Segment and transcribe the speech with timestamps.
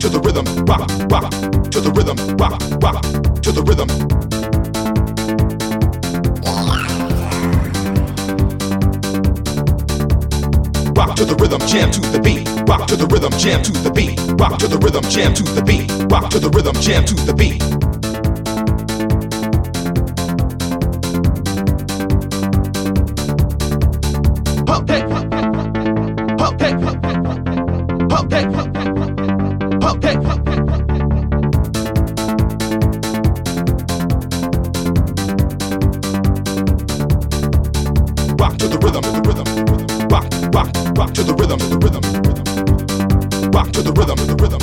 [0.00, 1.28] to the rhythm, wah, wah,
[1.68, 3.19] to the rhythm, wah, wah,
[3.60, 3.88] the rhythm.
[10.94, 12.48] Rock to the rhythm, jam to the beat.
[12.68, 14.18] Rock to the rhythm, jam to the beat.
[14.40, 15.90] Rock to the rhythm, jam to the beat.
[16.10, 17.62] Rock to the rhythm, jam to the beat.
[24.68, 25.34] Hump, hey, hump,
[26.60, 27.22] hey, hump, hey,
[28.10, 28.59] hump, hey.
[38.50, 39.46] Rock to the rhythm, the rhythm.
[40.10, 42.02] Rock, rock, rock to the rhythm, the rhythm.
[43.52, 44.58] Rock to the rhythm, the rhythm.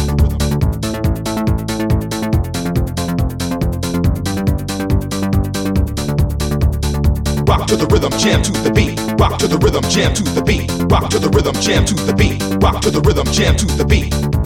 [7.46, 9.00] Rock to the rhythm, jam to the beat.
[9.18, 10.70] Rock to the rhythm, jam to the beat.
[10.92, 12.44] Rock to the rhythm, jam to the beat.
[12.62, 14.37] Rock to the rhythm, jam to the beat.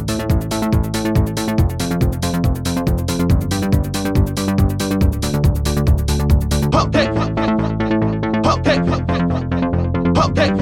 [10.30, 10.61] Hey.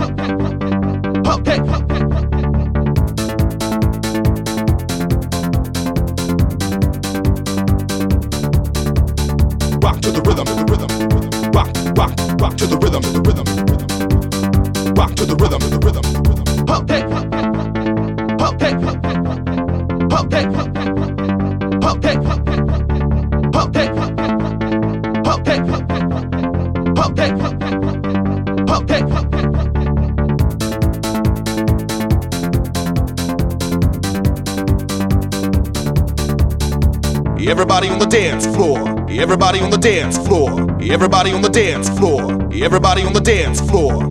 [37.48, 38.80] Everybody on the dance floor.
[39.10, 40.50] Everybody on the dance floor.
[40.82, 42.34] Everybody on the dance floor.
[42.54, 44.04] Everybody on the dance floor.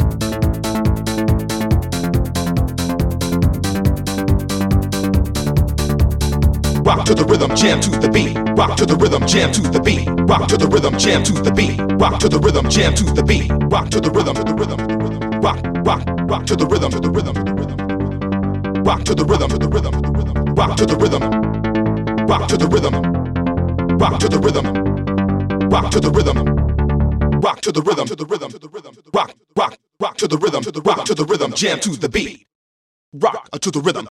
[6.83, 8.34] Rock to the rhythm, jam to the beat.
[8.56, 10.09] Rock to the rhythm, jam to the beat.
[10.27, 11.78] Rock to the rhythm, jam to the beat.
[12.00, 13.50] Rock to the rhythm, jam to the beat.
[13.71, 15.41] Rock to the rhythm, to the rhythm, to the rhythm.
[15.41, 18.83] Rock, rock, rock to the rhythm, to the rhythm, to the rhythm.
[18.84, 20.55] Rock to the rhythm, to the rhythm, to the rhythm.
[20.55, 22.27] Rock to the rhythm.
[22.27, 23.17] Rock to the rhythm.
[23.98, 24.66] Rock to the rhythm.
[25.70, 26.36] Rock to the rhythm.
[27.41, 28.94] Rock to the rhythm, to the rhythm, to the rhythm.
[29.12, 31.53] Rock, rock, rock to the rhythm, to the rock to the rhythm.
[31.54, 32.47] Jam to the beat.
[33.14, 34.06] Rock to the rhythm.